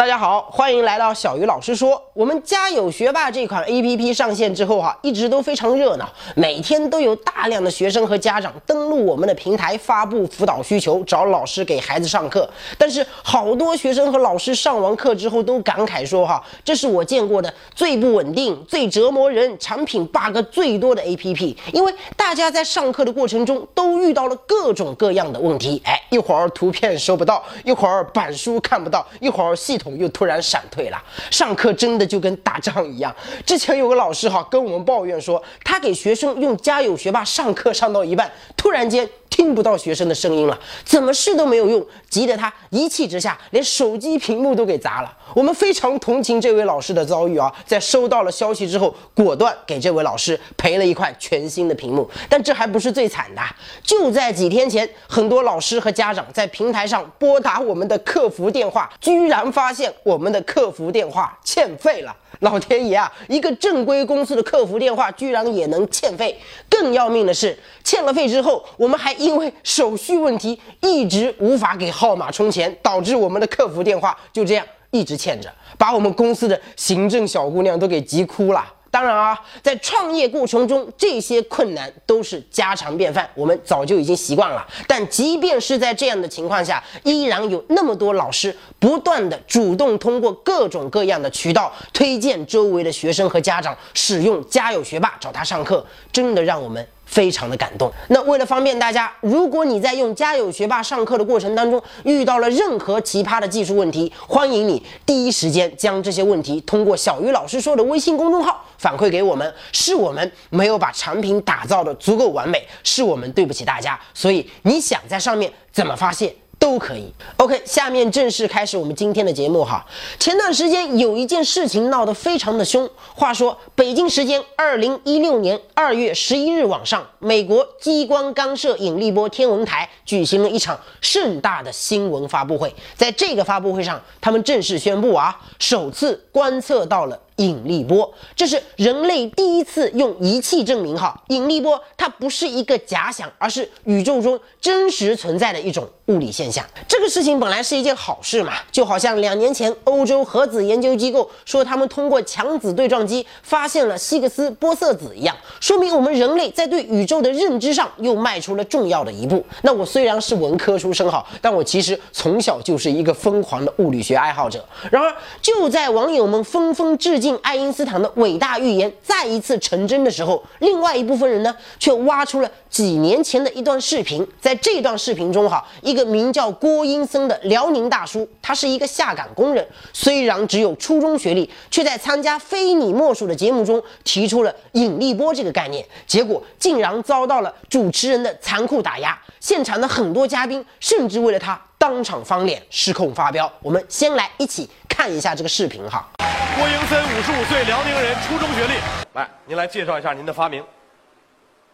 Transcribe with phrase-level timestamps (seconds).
[0.00, 2.02] 大家好，欢迎来到小鱼老师说。
[2.14, 12.48] 我们家有学霸这款 A P P 上线之后哈，一直都非常热闹，每天都有大量的学生和家长登录我们的平台发布辅导需求，找老师给孩子上课。
[12.78, 21.54] 但是好多学生和老师上完课之后都感慨说哈，这是我见过的最不稳定、最折磨人、产品 bug 最多的 A P P。
[21.74, 29.89] 因为大家在上课的过程中都遇到了各种各样的问题，哎，一会儿图片收不到，一会儿板书看不到，一会儿系统。
[29.98, 33.14] 又突然闪退了，上课真的就跟打仗一样。
[33.44, 39.08] 之前有个老师哈跟我们抱怨说，他给学生用家有学霸上课上到一半，突然间。
[39.30, 45.16] 听不到学生的声音了，怎么试都没有用，急得他一气之下连手机屏幕都给砸了。
[45.34, 52.10] 我们非常同情这位老师的遭遇啊，在收到了消息之后，果断给这位老师赔了一块全新的屏幕。
[52.28, 53.40] 但这还不是最惨的，
[53.82, 62.14] 就在几天前，很多老师和家长在平台上拨打我们的客服电话，居然发现我们的客服电话欠费了。
[62.40, 63.12] 老天爷啊！
[63.28, 66.34] 一个正规公司的客服电话居然也能欠费，
[66.70, 78.64] 更要命的是，欠了费之后，我们还因为手续问题一直无法给号码充钱，导致我们的客服电话就这样一直欠着，把我们公司的行政小姑娘都给急哭了。
[78.90, 84.66] 当然啊，在创业过程中，这些困难都是家常便饭，我们早就已经习惯了。
[84.88, 96.84] 但即便是在这样的情况下，依然有那么多老师不断的主动通过各种各样的渠道推荐周围的学生和家长使用家有学霸找他上课，真的让我们。
[97.10, 97.92] 非常的感动。
[98.08, 109.52] 那为了方便大家，如果你在用家有学霸上课的过程当中遇到了任何奇葩的技术问题，欢迎你第一时间将这些问题通过小鱼老师说的微信公众号反馈给我们。
[109.72, 113.98] 是我们没有把产品打造的足够完美，是我们对不起大家。
[114.14, 116.32] 所以你想在上面怎么发泄？
[116.60, 117.12] 都可以。
[117.38, 119.84] OK，下面正式开始我们今天的节目哈。
[120.18, 122.88] 前段时间有一件事情闹得非常的凶。
[123.14, 132.72] 话说，北京时间二零一六年二月十一日晚上，美国激光干涉引力波天文台举行了一场盛大的新闻发布会。
[132.94, 137.18] 在这个发布会上，他们正式宣布啊，首次观测到了。
[137.36, 146.62] 引力波，这是人类第一次用仪器证明哈，引力波它不是一个假想，而是宇宙中真实存在的一种物理现象。
[146.86, 159.42] 这个事情本来是一件好事嘛，就好像两年前欧洲核子研究机构说他们通过强子对撞机发现了希格斯玻色子一样，说明我们人类在对宇宙的认知上又迈出了重要的一步。
[159.62, 164.62] 那我虽然是文科出身哈，但我其实从小就是一个疯狂的物理学爱好者。
[164.90, 167.29] 然而就在网友们纷纷致敬。
[167.38, 174.26] 爱因斯坦的伟大预言再一次成真的时候，另外一部分人呢，却挖出了几年前的一段视频。
[174.40, 189.18] 在这段视频中，哈，一个名叫郭英森的辽宁大叔，他是一个下岗工人，虽然只有初中学历，却在参加非你莫属的节目中提出了引力波这个概念，结果竟然遭到了主持人的残酷打压。
[189.40, 193.50] 现场的很多嘉宾甚至为了他当场翻脸失控发飙。
[193.62, 196.06] 我们先来一起看一下这个视频哈。
[196.54, 198.74] 郭英森，五十五岁，辽宁人，初中学历。
[199.14, 200.62] 来，您来介绍一下您的发明。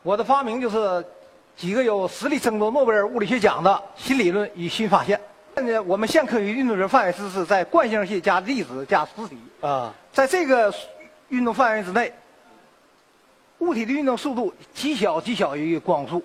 [0.04, 1.04] 我的发明就是
[1.56, 5.20] 几个有实力争夺诺贝尔物理学奖的新理论与新发现。
[5.56, 10.72] 现在我们现科学运动学范围知识在惯性系加粒子加实体啊，在这个
[11.30, 12.12] 运动范围之内，
[13.58, 16.22] 物体的运动速度极小极小于光速，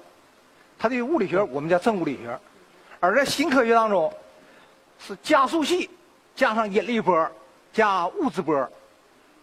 [0.78, 2.40] 它的物理学我们叫正物理学。
[3.01, 4.13] 而在新科学当中，
[5.06, 5.89] 是加速器
[6.34, 7.29] 加上引力波。
[7.73, 8.69] 加物质波，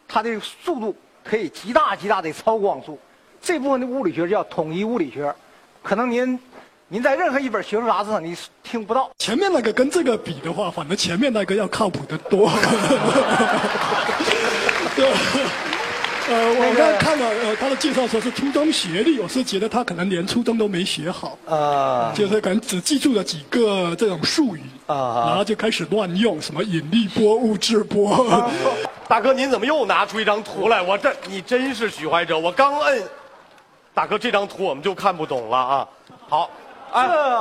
[0.07, 2.99] 它的速度可以极大极大的超光速。
[3.41, 5.35] 这部分的物理学叫统一物理学，
[5.83, 6.39] 可能您
[6.89, 9.11] 您在任何一本学术杂志上你听不到。
[9.19, 12.51] 前面那个跟这个比的话，反正前面那个要靠谱的多。
[16.31, 28.51] 呃，我刚才看了呃他的介绍说是初中学历，我是觉得他可能连初中都没学好啊，就是可能只记住了几个这种术语啊，然后就开始乱用什么引力波、物质波。
[29.09, 30.83] 大哥，您怎么又拿出一张图来？
[30.83, 33.03] 我这你真是许怀哲，我刚摁，
[33.95, 35.89] 大哥这张图我们就看不懂了啊。
[36.29, 36.51] 好，
[36.93, 37.01] 这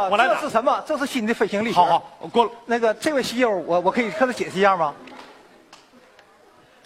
[0.09, 0.81] 我来，这是什么？
[0.87, 1.75] 这是新的飞行力学。
[1.75, 4.93] 好好，过那个这位西友，我我可以和他解释一下吗？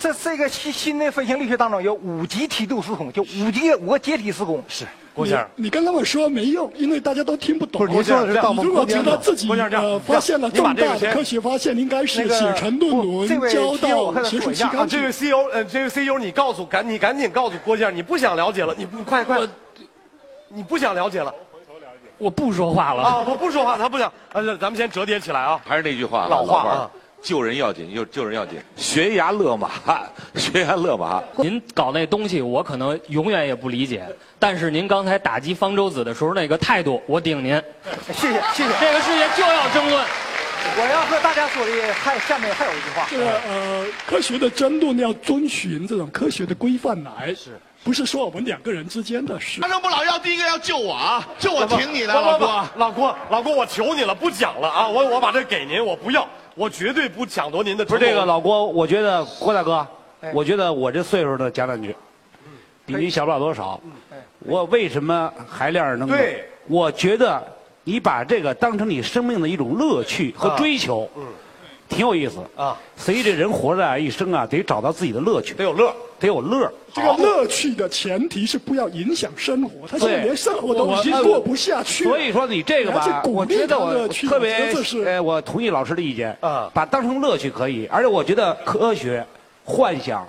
[0.01, 4.63] 这这个新新的飞行力学当中有五级梯度施工，就五级五个阶梯施工。
[4.67, 4.83] 是
[5.13, 7.85] 郭先生，你刚刚我说没用，因为大家都听不懂。
[7.85, 14.87] 不是您说的是到如果觉得自己呃发现了重大的科学发现，应该是写成论文交到学术期刊。
[14.87, 19.37] 这位 CEO，呃，这位 CEO，你告诉赶你赶紧告诉郭先生，你不想了解了，你不快快，
[20.47, 21.31] 你不想了解了。
[22.17, 23.23] 我不说话了啊！
[23.27, 24.11] 我不说话，他不想。
[24.33, 25.59] 呃，咱们先折叠起来啊！
[25.65, 26.91] 还是那句话，老话啊。
[27.21, 29.69] 救人要紧，救救人要紧，悬崖勒马，
[30.35, 31.21] 悬崖勒马。
[31.37, 34.05] 您搞那东西，我可能永远也不理解。
[34.39, 37.61] 但是您刚才打击方舟子的时候那个态度，我顶您。
[38.13, 38.69] 谢谢谢谢。
[38.79, 40.05] 这个世界就要争论。
[40.77, 43.07] 我要和大家说的还下面还有一句话。
[43.09, 49.59] 这个呃，科学的争论要遵循这种科学的规范来，是不是说我们两个人之间的事？
[49.61, 51.27] 为什么老要第一个要救我啊？
[51.39, 52.69] 救我挺你的，老郭。
[52.75, 54.87] 老郭，老郭，我求你了，不讲了啊！
[54.87, 56.27] 我我把这给您，我不要。
[56.53, 57.83] 我绝对不抢夺您的。
[57.85, 59.85] 不是这个老郭，我觉得郭大哥，
[60.33, 61.95] 我觉得我这岁数的讲两句，
[62.85, 63.79] 比你小不了多少。
[64.39, 66.07] 我为什么还练着能？
[66.07, 67.41] 对，我觉得
[67.83, 71.09] 你把这个当成你生命的一种乐趣和追求。
[71.89, 72.77] 挺有意思啊！
[72.95, 76.71] 所以这人活着啊，一生啊，得找到自己的乐趣，得有乐，得有乐。
[76.93, 79.87] 这个乐趣的前提是不要影响生活。
[79.87, 82.03] 他现在连生活都已经过不下去。
[82.03, 84.73] 所以说你这个吧，我觉得我特别，
[85.05, 87.87] 呃，我同意老师的意见啊，把当成乐趣可以。
[87.87, 89.25] 而且我觉得科学
[89.65, 90.27] 幻想，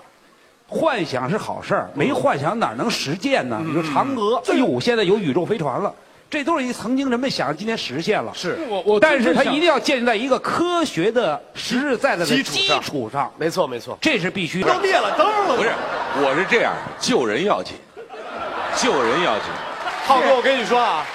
[0.67, 3.61] 幻想是好事儿，没幻想哪能实践呢？
[3.63, 5.93] 你说嫦娥，哎呦，现在有宇宙飞船了。
[6.33, 8.31] 这都是一曾经人们想，今天实现了。
[8.33, 13.31] 是，我我，但是它一定要建立在一个科学的实实在在的基础上。
[13.37, 14.73] 没错没错，这是必须的。
[14.73, 15.69] 都灭了灯了，不是？
[16.25, 17.75] 我是这样，救人要紧，
[18.75, 19.43] 救人要紧。
[20.07, 21.05] 浩哥，我跟你说啊，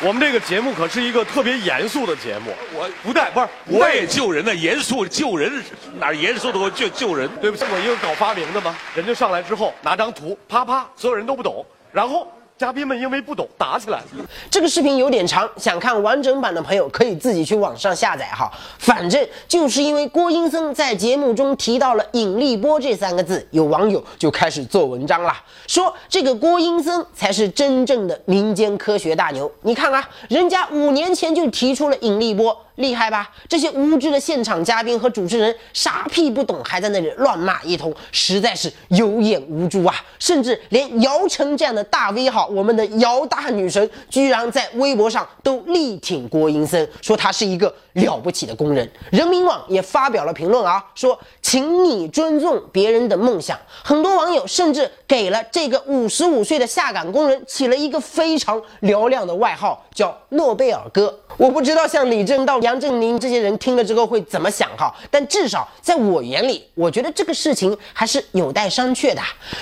[0.00, 2.50] 我们这个节目可是一个特别严肃的节目。
[2.72, 5.52] 我不带，不是，我也救人的，严肃救人
[6.00, 6.58] 哪严肃的？
[6.58, 7.28] 我救救人。
[7.42, 12.26] 对不起，我一个搞发明的嘛，人家上来之后拿张图，啪啪，所有人都不懂，然后。
[12.62, 14.04] 嘉宾们因为不懂打起来了。
[14.48, 18.48] 这个视频有点长，想看完整版的朋友可以自己去网上下载哈。
[18.78, 25.34] 反正就是因为郭英森在节目中提到了引力波这三个字，有网友就开始做文章了，
[25.66, 29.50] 说这个郭英森才是真正的民间科学大牛。
[29.62, 32.56] 你看啊，人家五年前就提出了引力波。
[32.76, 33.30] 厉害吧？
[33.46, 39.94] 这些无知的现场嘉宾和主持人啥屁不懂，还在那里乱骂一通，实在是有眼无珠啊！
[40.18, 48.90] 甚至连姚晨这样的大 V 号，我们的姚大女神，居然在微博上都力挺郭英森，说他是一个了不起的工人。
[49.10, 53.58] 人民网也发表了评论啊，说请你尊重别人的梦想。
[53.82, 61.18] 很多网友甚至给了这个五十五岁的下岗工人起了一个非常嘹亮的外号，叫诺贝尔哥。
[61.36, 69.20] 我不知道像李正道、杨振宁这些人听了之后会怎么想哈，但至少在我眼里，我觉得这个事情还是有待商榷的。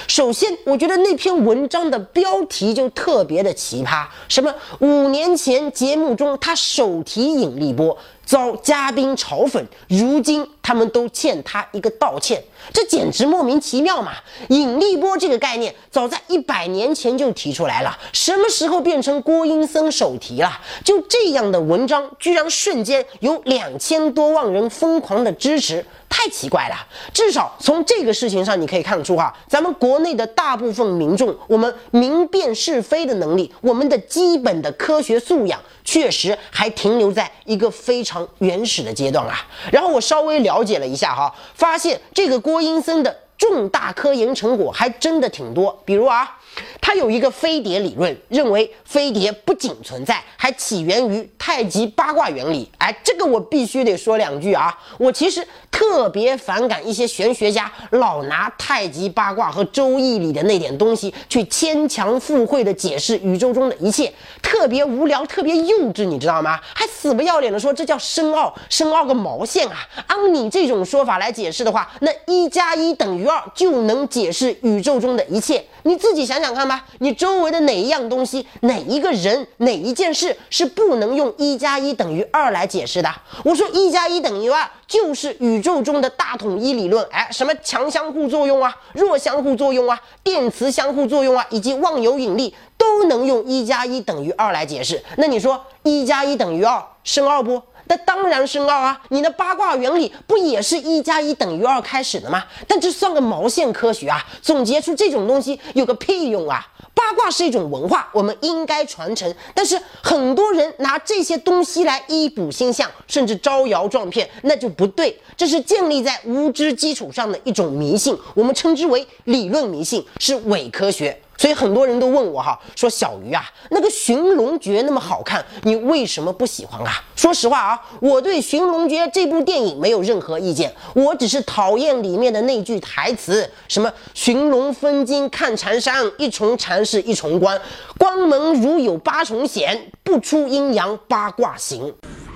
[0.08, 7.96] 首先，我觉得那篇文章的标题就特别的奇葩，什么五年前节目中他手提引力波。
[8.24, 12.42] 遭嘉宾嘲讽，如今他们都欠他一个道歉，
[12.72, 14.12] 这简直莫名其妙嘛！
[14.48, 20.60] 引力波这个概念早在一百年前就提出来了，什么时候变成郭英森手提了？
[20.84, 25.84] 就这样的文章，居然瞬间有两千多万人疯狂的支持。
[26.12, 26.74] 太奇怪了，
[27.14, 39.46] 至少从这个事情上你可以看出哈，咱们国内的大部分民众，我们明辨是非的能力，我们的基本的科学素养，确实还停留在一个非常原始的阶段啊。
[39.70, 46.39] 然后我稍微聊了解了一下哈，发现这个郭英森的重大科研成果还真的挺多，比如啊。
[46.80, 52.68] 他有一个飞碟理论，认为飞碟不仅存在，还起源于太极八卦原理。
[52.78, 54.76] 哎，这个我必须得说两句啊！
[54.98, 66.58] 我其实特别反感一些玄学家老拿太极八卦和周易里的那点东西去牵强附会的解释宇宙中的一切，特别无聊，特别幼稚，你知道吗？
[66.74, 69.76] 还死不要脸的说这叫深奥，深奥个毛线啊！
[70.08, 75.64] 按你这种说法来解释的话，那一加一等于二就能解释宇宙中的一切。
[75.84, 83.10] 你自己想想看吧，你周围的哪一样东西、哪一个人、哪一件事是不能用一加一等于二来解释的？
[83.44, 87.06] 我说一加一等于二，就是宇宙中的大统一理论。
[87.10, 95.02] 哎，什么强相互作用啊、弱相互作用啊、电磁相互作用啊，以及万有引力，都能用一加一等于二来解释。
[95.16, 97.60] 那你说一加一等于二，深奥不？
[97.90, 99.00] 那当然深奥啊！
[99.08, 102.44] 你的八卦原理不也是一加一等于二开始的吗？
[102.68, 104.24] 但这算个毛线科学啊！
[104.40, 106.64] 总结出这种东西有个屁用啊！
[106.94, 109.34] 八卦是一种文化，我们应该传承。
[109.52, 115.20] 但是很多人拿这些东西来医卜星象，甚至招摇撞骗，那就不对。
[115.36, 121.20] 这是建立在无知基础上的一种迷信，我们称之为理论迷信，是伪科学。
[121.40, 127.02] 所以很多人都问我哈，说小鱼啊，那个《寻龙诀》那么好看，你为什么不喜欢啊？
[127.16, 137.58] 说实话啊，我对《寻龙诀》这部电影没有任何意见，我只是讨厌里面的那句台词，什么“寻龙分金看缠山，一重缠是一重关，
[137.96, 141.94] 关门如有八重险，不出阴阳八卦行”。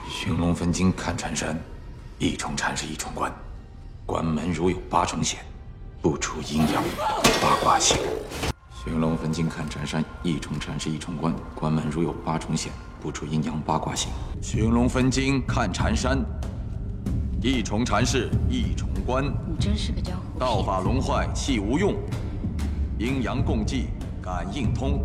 [0.08, 1.62] 寻龙分金看缠山，
[2.18, 3.30] 一重缠是一重关，
[4.06, 5.40] 关门如有八重险，
[6.00, 6.82] 不出阴阳
[7.42, 7.98] 八卦行。
[8.84, 14.10] 寻龙分金看缠山，一重缠是一重关，关门如有八重险，不出阴阳八卦形。
[14.42, 16.22] 寻龙分金看缠山，
[17.40, 19.24] 一重缠是一重关。
[19.24, 20.38] 你真是个江湖！
[20.38, 21.94] 道法龙坏气无用，
[22.98, 23.86] 阴阳共济
[24.20, 25.02] 感应通。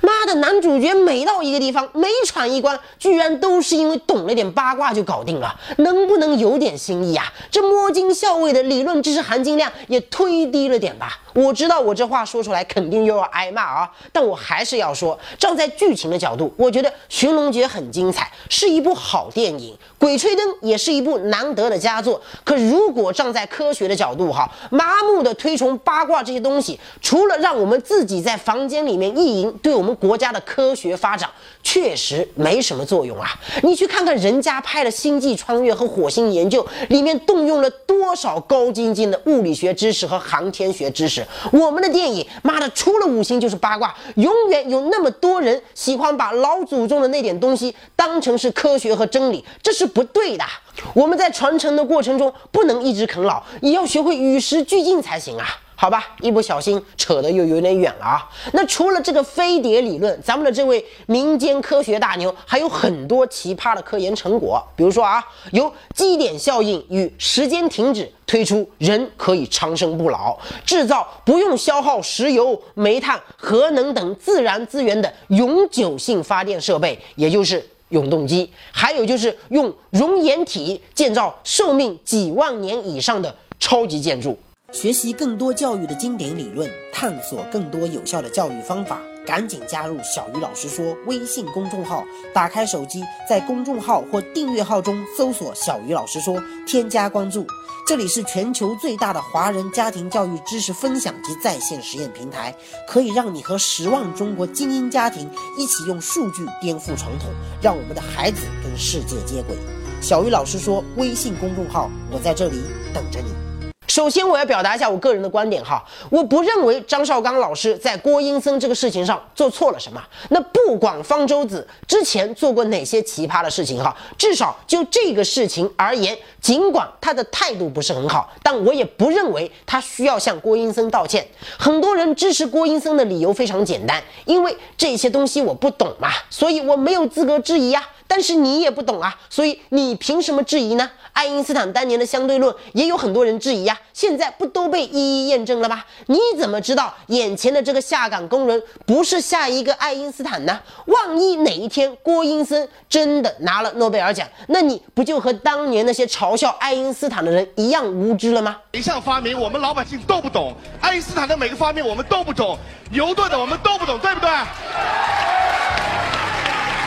[0.00, 7.32] 妈的，男主角每到一个地方，每闯一关，居然都是因为懂了点八卦就搞定了，能不能有点新意啊？
[7.50, 11.18] 这摸金校尉的理论知识含金量也忒低了点吧？
[11.32, 22.20] 我知道我这话说出来肯定又要挨骂啊，但我还是要说，站在剧情的角度，我觉得《寻龙诀》很精彩，是一部好电影，《鬼吹灯》也是一部难得的佳作。
[22.44, 31.26] 可如果站在科学的角度哈，麻木的推崇八卦这些东西，除了让我们自己在房间里面意淫，对我们国家的科学发展
[31.62, 33.30] 确实没什么作用啊。
[33.62, 41.26] 你去看看人家拍的《星际穿越》和《火星研究》，里面动用了多少高精尖的物理学知识和航天学知识。
[41.50, 50.44] 我们的电影，妈的，除了五星就是八卦，永远有那么多人喜欢把老祖宗的那点东西当成是科学和真理，这是不对的。
[50.92, 55.46] 我们在传承的过程中，不能一直啃老，也要学会与时俱进才行啊。
[55.80, 58.28] 好吧，一不小心扯得又有点远了啊。
[58.52, 64.62] 那除了这个飞碟理论，咱们的这位民间科学大牛还有很多奇葩的科研成果。
[64.76, 78.52] 比如说啊，由基点效应与时间停止推出人可以长生不老，制造不用消耗石油、煤炭、核能等自然资源的永久性发电设备，也就是永动机。
[78.70, 84.38] 还有就是用熔岩体建造寿命几万年以上的超级建筑。
[84.72, 92.04] 学习更多教育的经典理论，探索更多有效的教育方法，赶紧加入小鱼老师说微信公众号。
[92.32, 97.44] 打开手机，在公众号或订阅号中搜索“小鱼老师说”，添加关注。
[97.84, 102.54] 这里是全球最大的华人家庭教育知识分享及在线实验平台，
[102.86, 107.28] 可以让你和十万中国精英家庭一起用数据颠覆传统，
[107.60, 109.56] 让我们的孩子跟世界接轨。
[110.00, 112.62] 小鱼老师说微信公众号，我在这里
[112.94, 113.49] 等着你。
[113.90, 120.00] 首先，我要表达一下我个人的观点哈，我不认为张绍刚老师在郭英森这个事情上做错了什么。
[120.28, 131.26] 那不管方舟子之前做过哪些奇葩的事情哈，至少就这个事情而言，尽管他的态度不是很好，但我也不认为他需要向郭英森道歉。
[131.58, 137.84] 很多人支持郭英森的理由非常简单，因为这些东西我不懂嘛，所以我没有资格质疑呀。
[138.10, 140.90] 但是你也不懂啊，所以你凭什么质疑呢？
[141.12, 145.80] 爱因斯坦当年的相对论也有很多人质疑呀，现在不都被一一验证了吗？
[146.06, 150.60] 你怎么知道眼前的这个下岗工人不是下一个爱因斯坦呢？
[150.86, 158.56] 万一哪一天郭英森真的拿了诺贝尔奖，那你不就和当年那些嘲笑爱因斯坦的人一样无知了吗？
[158.72, 162.58] 每项发明我们老百姓都不懂，爱因斯坦的每个发明我们都不懂，
[162.90, 164.28] 牛顿的我们都不懂，对不对？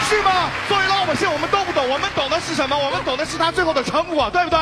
[0.09, 0.49] 是吗？
[0.67, 0.82] 作为
[1.13, 2.75] 老百姓，我们都不懂，我们懂的是什么？
[2.75, 4.57] 我们懂的是他最后的成果，对不对？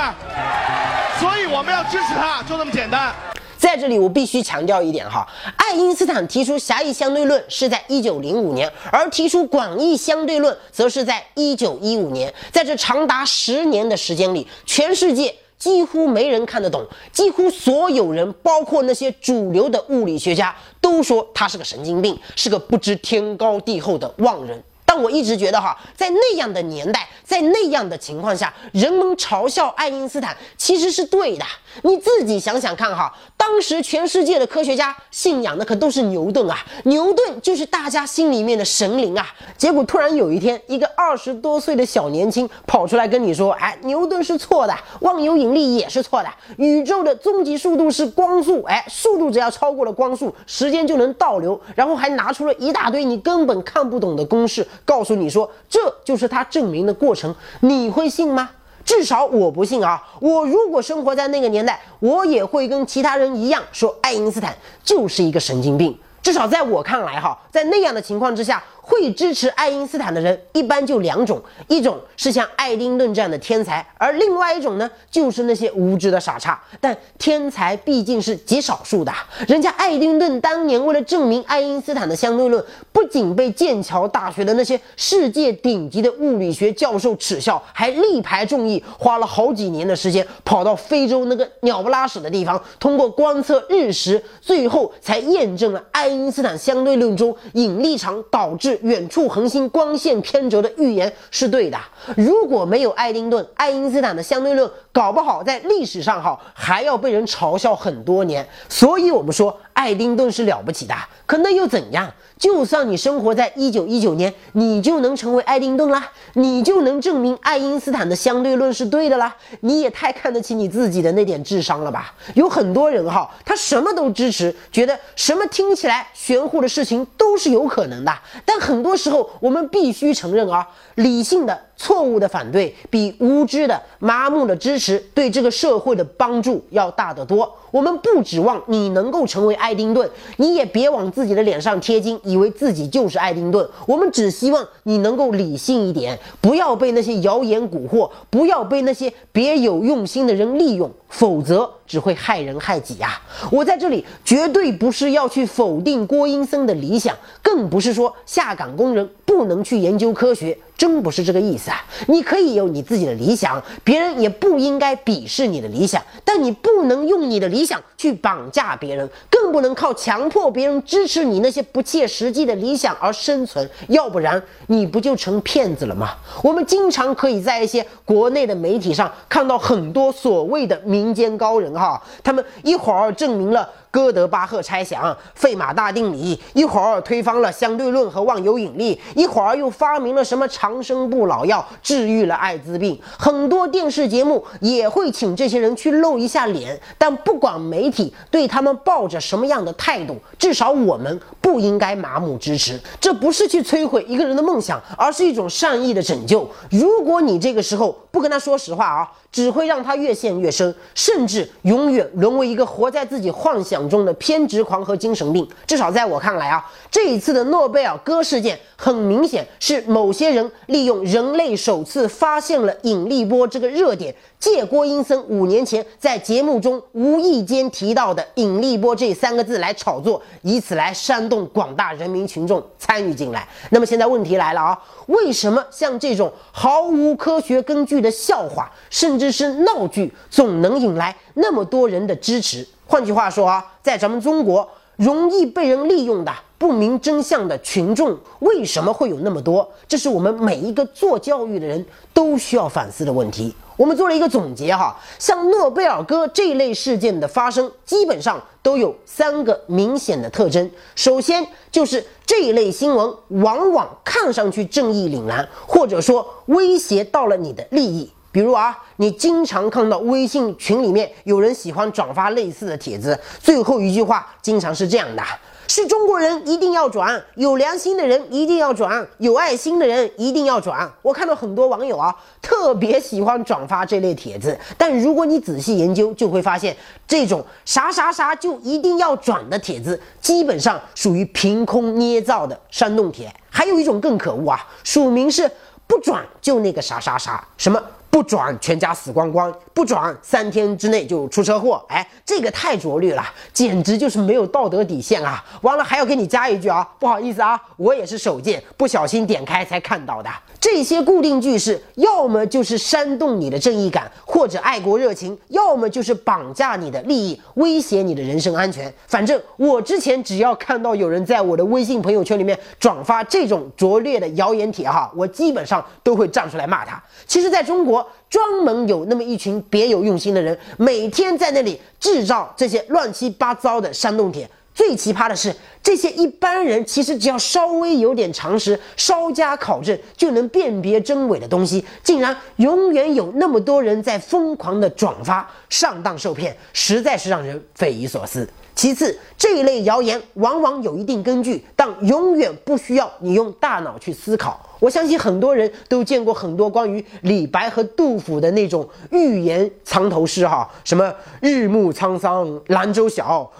[1.17, 3.15] 所以我们要支持他，就这么简单。
[3.57, 12.33] 在这里，我必须强调一点哈，爱因斯坦提出狭义相对论是在一九零五年，而提出广义相对论则是在一九一五年。
[12.51, 24.61] 在这长达十年的时间里，全世界几乎没人看得懂，几乎所有人，包括那些主流的物理学家，都说他是个神经病，是个不知天高地厚的妄人。
[24.93, 31.45] 但我一直觉得哈，在那样的年代，在那样的情况下，人们嘲笑爱因斯坦其实是对的。
[31.83, 39.25] 你自己想想看哈，当时全世界的科学家信仰的可都是牛顿啊，牛顿就是大家心里面的神灵啊。
[39.57, 54.67] 结果突然有一天，一个二十多岁的小年轻跑出来跟你说：“哎，牛顿是错的，万有引力也是错的，宇宙的终极速度是光速，哎，速度只要超过了光速，时间就能倒流。”然后还拿出了一大堆你根本看不懂的公式。
[54.85, 58.49] 告诉你说，这就是他证明的过程，你会信吗？
[58.83, 60.01] 至少我不信啊！
[60.19, 65.95] 我如果生活在那个年代，我也会跟其他人一样说爱因斯坦就是一个神经病。
[66.23, 68.63] 至少在我看来，哈，在那样的情况之下。
[68.81, 76.59] 会支持爱因斯坦的人一般就两种，一种是像爱丁顿这样的天才，而另外一种呢，就是那些无知的傻叉。
[76.79, 79.13] 但天才毕竟是极少数的，
[79.47, 98.70] 人家爱丁顿当年为了证明爱因斯坦的相对论，不仅被剑桥大学的那些世界顶级的物理学教授耻笑，还力排众议，花了好几年的时间，跑到非洲那个鸟不拉屎的地方，通过观测日食，最后才验证了爱因斯坦相对论中引力场导致。
[98.81, 101.77] 远处恒星光线偏折的预言是对的。
[102.15, 108.47] 如果没有爱丁顿、爱因斯坦的相对论，搞不好在历史上哈还要被人嘲笑很多年。
[108.67, 112.11] 所以，我们说爱丁顿是了不起的，可那又怎样？
[112.37, 116.11] 就算你生活在一九一九年，你就能成为爱丁顿啦？
[116.33, 119.35] 你就能证明爱因斯坦的相对论是对的啦？
[119.59, 122.13] 你也太看得起你自己的那点智商了吧？
[122.33, 128.11] 有很多人哈，他什么都支持，觉得什么听起来玄乎的事情都是有可能的。
[128.43, 131.59] 但很多时候，我们必须承认啊，理性的。
[131.77, 137.51] 错误的反对比无知的麻木的支持对这个社会的帮助要大得多。
[137.71, 143.69] 我们不指望你能够成为爱丁顿，你也别往自己的脸上贴金，以为自己就是爱丁顿。
[143.85, 153.21] 我们只希望你能够理性一点，不要被那些谣言蛊惑，不要被那些别有用心的人利用，否则只会害人害己呀！
[153.51, 160.57] 我在这里绝对不是要去否定郭英森的理想，更不是说下岗工人不能去研究科学。
[160.81, 161.85] 真不是这个意思啊！
[162.07, 176.15] 你可以有你自己的理想，别人也不应该鄙视你的理想，但你不能用你的理想去绑架别人，更不能靠强迫别人支持你那些不切实际的理想而生存，要不然你不就成骗子了吗？
[176.41, 183.69] 我们经常可以在一些国内的媒体上看到很多所谓的民间高人哈，他们一会儿证明了。
[183.91, 192.97] 哥德巴赫猜想、费马大定理，一会儿推翻了相对论和万有引力，一会儿又发明了什么长生不老药，治愈了艾滋病。
[193.19, 202.79] 很多电视节目也会请这些人去露一下脸，但不管媒体对他们抱着什么样的态度，至少我们不应该麻木支持。
[203.01, 206.49] 这不是去摧毁一个人的梦想，而是一种善意的拯救。
[206.69, 213.80] 如果你这个时候不跟他说实话啊，只会让他越陷越深，甚至永远沦为一个活在自己幻想。
[213.89, 233.47] 中的偏执狂和精神病，至少在我看来啊，这一次的诺贝尔歌事件很明显是某些人利用人类首次发现了引力波这个热点，借郭英森五年前在节目中无意间提到的引力波这三个字来炒作，以此来煽动广大人民群众参与进来。
[233.69, 234.77] 那么现在问题来了啊，
[235.07, 242.67] 为什么像这种毫无科学根据的笑话，甚至是闹剧，总能引来那么多人的支持？
[242.91, 249.65] 换句话说啊，在咱们中国，容易被人利用的不明真相的群众，为什么会有那么多？
[249.87, 253.55] 这是我们每一个做教育的人都需要反思的问题。
[253.77, 260.69] 我们做了一个总结哈，像诺贝尔哥这类事件的发生，基本上都有三个明显的特征。
[260.93, 268.11] 首先就是这一类新闻往往看上去正义凛然，或者说威胁到了你的利益。
[268.31, 275.23] 比如啊，你经常看到微信群里面有人喜欢转发类似的帖子，最后一句话经常是这样的：
[275.67, 280.89] 是中国人一定要转，有良心的人一定要转，有爱心的人一定要转。
[281.01, 293.29] 我看到很多网友啊，特别喜欢转发这类帖子，但如果你仔细研究，就会发现这种啥啥啥就一定要转的帖子，基本上属于凭空捏造的煽动帖。
[293.49, 295.51] 还有一种更可恶啊，署名是
[295.85, 297.81] 不转就那个啥啥啥什么。
[298.11, 301.83] 不转，全家死光光；不转，三天之内就出车祸。
[301.87, 305.43] 哎，这个太拙劣了，简直就是没有道德底线啊！
[305.61, 310.29] 完了还要给你加一句啊，不好意思啊，我也是手贱，不小心点开才看到的。
[310.61, 318.93] 这些固定句式，要么就是煽动你的正义感或者爱国热情，要么就是绑架你的利益，威胁你的人身安全。
[319.07, 327.01] 反正我之前只要看到有人在我的微信朋友圈里面转发这种拙劣的谣言帖哈，我基本上都会站出来骂他。
[327.25, 328.07] 其实，在中国。
[328.29, 334.49] 专门有那么一群别有用心的人，每天在那里制造这些乱七八糟的煽动帖。
[334.73, 335.53] 最奇葩的是，
[335.83, 348.47] 这些一般人其实只要稍微有点常识，稍加考证就能辨别真伪的东西，竟然永远有那么多人在疯狂的转发，上当受骗，实在是让人匪夷所思。
[348.73, 354.59] 其次，这一类谣言往往有一定根据，但永远不需要你用大脑去思考。
[354.79, 363.51] 我相信很多人都见过很多关于李白和杜甫的那种寓言藏头诗，哈，什么日暮沧桑兰舟小。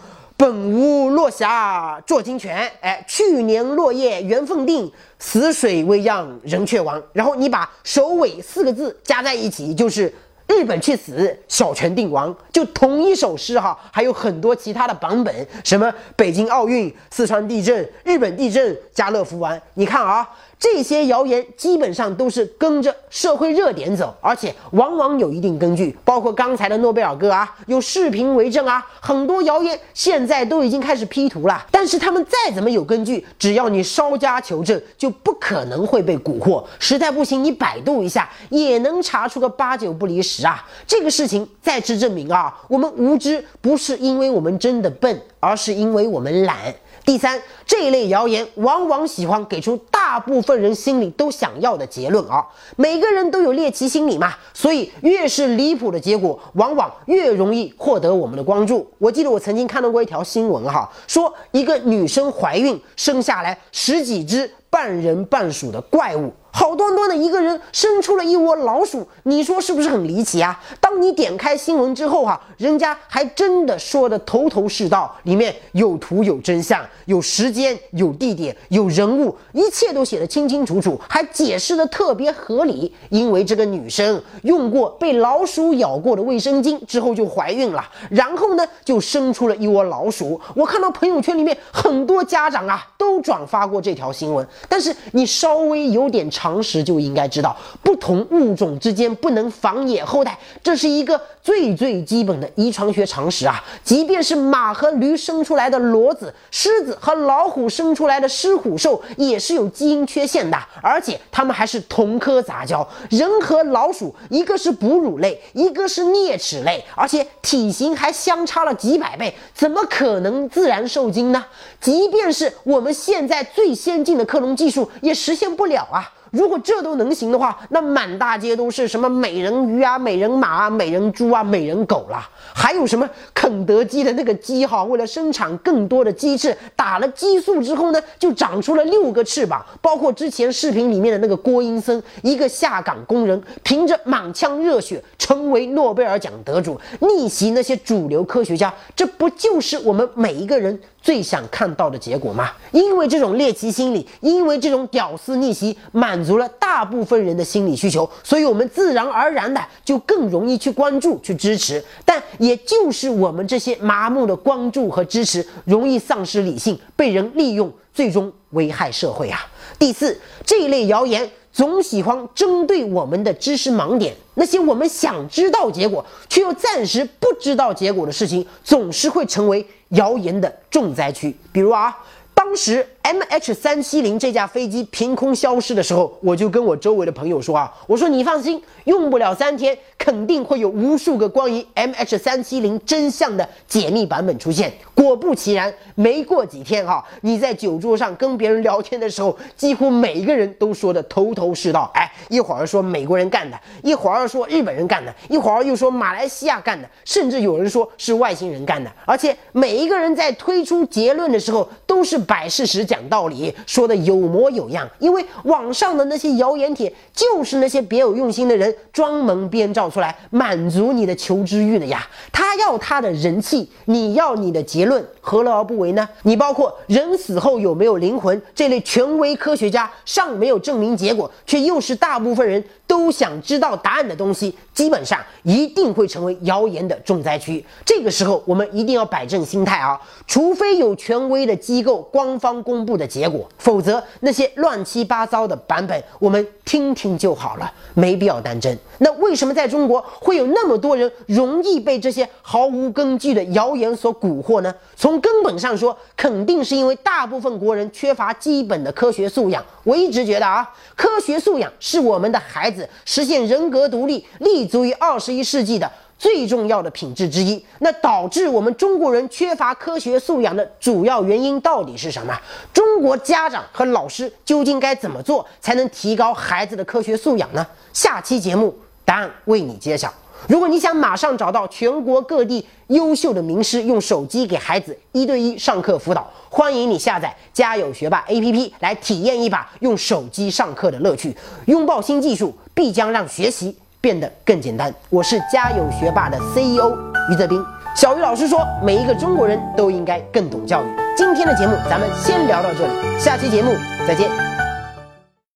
[0.41, 6.99] 本无落霞做金泉，哎，去年落叶缘分定，死水未央人却亡。
[7.13, 10.11] 然后你把首尾四个字加在一起，就是
[10.47, 12.35] 日本去死，小泉定亡。
[12.51, 19.61] 就同一首诗哈，还有很多其他的版本，什么北京奥运、四川地震、日本地震、家乐福湾。
[19.75, 20.27] 你看啊。
[20.61, 25.97] 这些谣言基本上都是跟着社会热点走，而且往往有一定根据。
[26.05, 28.87] 包括刚才的诺贝尔哥啊，有视频为证啊。
[28.99, 36.63] 很多谣言现在都已经开始 P 图了，但是他们再怎么有根据，只要你稍加求证，就不可能会被蛊惑。
[36.77, 40.63] 实在不行，你百度一下也能查出个八九不离十啊。
[40.85, 46.55] 这个事情再次证明啊，我们无知不是因为我们真的笨，而是因为我们懒。
[47.03, 52.45] 第三，这一类谣言往往喜欢给出大部分人心里都想要的结论啊。
[52.75, 58.87] 每个人都有猎奇心理嘛，所以越是离谱的结果，往往越容易获得我们的关注。
[58.97, 66.31] 我记得我曾经看到过一条新闻哈，说一个女生怀孕生下来十几只半人半鼠的怪物。
[66.51, 70.59] 好端端的一个人生出了一窝老鼠，你说是不是很离奇啊？
[70.79, 82.93] 当你点开新闻之后哈，人家还真的说的头头是道，里面有图有真相，有时间有地点有人物，一切都写得清清楚楚，还解释的特别合理。
[83.09, 90.39] 因为这个女生用过被老鼠咬过的卫生巾之后就怀孕了，然后呢就生出了一窝老鼠。
[90.55, 96.29] 我看到朋友圈里面很多家长啊都转发过这条新闻，但是你稍微有点。
[96.41, 103.63] 常识就应该知道，不同物种之间不能繁衍后代，这是一个最最基本的遗传学常识啊！
[103.83, 112.87] 即便是马和驴生出来的骡子，狮子和老虎生出来的狮虎兽，也是有基因缺陷的，而且它们还是同科杂交。
[113.11, 121.45] 人和老鼠，一个是哺乳类，一个是啮齿类，而且体型还相差了几百倍，怎么可能自然受精呢？
[121.79, 126.11] 即便是我们现在最先进的克隆技术，也实现不了啊！
[126.31, 139.65] 如果这都能行的话，那满大街都是什么美人鱼啊、美人马啊、美人猪啊、美人狗啦，还有什么肯德基的那个鸡哈，为了生产更多的鸡翅，打了激素之后呢，就长出了六个翅膀。
[139.81, 150.79] 包括之前视频里面的那个郭英森，一个下岗工人，凭着满腔热血成为诺贝尔奖得主，逆袭那些主流科学家，这不就是我们每一个人？
[151.03, 152.51] 最想看到的结果吗？
[152.71, 161.83] 因为这种猎奇心理，因为这种屌丝逆袭，满满足了大部分人的心理需求，所以我们自然而然的就更容易去关注、去支持。
[162.05, 169.39] 但也就是我们这些麻木的关注和支持，容易丧失理性，被人利用，最终危害社会啊！
[169.79, 179.65] 第四，这一类谣言总喜欢针对我们的知识盲点，那些我们想知道结果却又暂时不知道结果的事情，总是会成为。
[179.91, 181.93] 谣言的重灾区，比如啊，
[182.33, 194.71] 当时 M H 三七零这架飞机凭空消失的时候，我就跟我周围的朋友说啊，我说你放心，用不了三天，肯定会有无数个关于 M H 三七零真相的解密版本出现。
[194.93, 201.89] 果不其然，没过几天哈，你在酒桌上跟别人聊天的时候，几乎每一个人都说的头头是道。
[201.95, 208.91] 哎，一会儿说美国人干的，一会儿说日本人干的，一会儿又说马来西亚干的，甚至有人说是外星人干的。
[209.05, 214.85] 而且每一个人在推出结论的时候，都是摆事实讲道理，说的有模有样。
[214.99, 222.05] 因为网上的那些谣言帖，就是那些别有用心的人专门编造出来，满足你的求知欲的呀。
[222.33, 226.05] 他要他的人气，你要你的结论，何乐而不为呢？
[226.23, 237.65] 你包括人死后有没有灵魂这类权威科学家尚没有证明结果，却又是大部分人都想知道答案的东西，基本上一定会成为谣言的重灾区。
[237.85, 239.97] 这个时候，我们一定要摆正心态啊！
[240.27, 248.77] 除非有权威的机构官方公布的结果，否则那些乱七八糟的版本，我们听听就好了，没必要当真。
[248.97, 254.75] 那为什么在中国会有那么多人容易被这些毫无根据的谣言所蛊惑呢？
[254.97, 259.63] 从根本上说，肯定是因为大部分国人缺乏基本的科学素养。
[259.85, 267.63] 我一直觉得啊，科学素养是我们的孩子实现人格独立、立足于二十一世纪的最重要的品质之一。
[267.79, 272.37] 那导致我们中国人缺乏科学素养的主要原因到底是什么？
[272.73, 277.65] 中国家长和老师究竟该怎么做才能提高孩子的科学素养呢？
[277.93, 280.13] 下期节目答案为你揭晓。
[280.47, 291.35] 如果你想马上找到全国各地优秀的名师，用手机给孩子一对一上课辅导，欢迎你下载“家有学霸 ”APP 来体验一把用手机上课的乐趣。
[291.65, 294.93] 拥抱新技术，必将让学习变得更简单。
[295.09, 296.91] 我是家有学霸的 CEO
[297.31, 297.63] 于泽斌。
[297.95, 300.85] 小鱼老师说，每一个中国人都应该更懂教育。
[301.17, 303.73] 今天的节目咱们先聊到这里，下期节目
[304.07, 304.60] 再见。